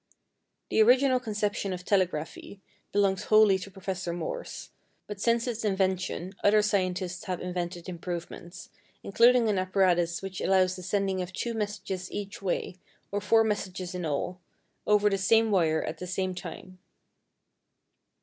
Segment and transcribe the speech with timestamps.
[0.71, 2.59] The original conception of telegraphy
[2.91, 4.71] belongs wholly to Professor Morse,
[5.05, 8.69] but since its invention other scientists have invented improvements,
[9.03, 12.77] including an apparatus which allows the sending of two messages each way,
[13.11, 14.41] or four messages in all,
[14.87, 16.79] over the same wire at the same time.